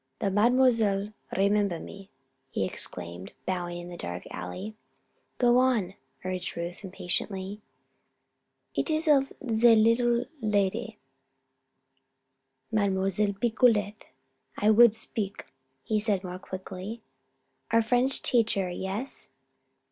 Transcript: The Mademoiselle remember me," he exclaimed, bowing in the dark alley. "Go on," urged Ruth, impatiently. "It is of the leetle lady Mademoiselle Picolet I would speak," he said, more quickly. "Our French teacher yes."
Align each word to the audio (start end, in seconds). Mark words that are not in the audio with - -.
The 0.17 0.31
Mademoiselle 0.31 1.13
remember 1.37 1.79
me," 1.79 2.09
he 2.49 2.65
exclaimed, 2.65 3.33
bowing 3.45 3.77
in 3.77 3.89
the 3.89 3.97
dark 3.97 4.23
alley. 4.31 4.73
"Go 5.37 5.59
on," 5.59 5.93
urged 6.25 6.57
Ruth, 6.57 6.83
impatiently. 6.83 7.61
"It 8.73 8.89
is 8.89 9.07
of 9.07 9.31
the 9.39 9.75
leetle 9.75 10.25
lady 10.41 10.97
Mademoiselle 12.71 13.33
Picolet 13.33 14.05
I 14.57 14.71
would 14.71 14.95
speak," 14.95 15.45
he 15.83 15.99
said, 15.99 16.23
more 16.23 16.39
quickly. 16.39 17.03
"Our 17.69 17.83
French 17.83 18.23
teacher 18.23 18.71
yes." 18.71 19.29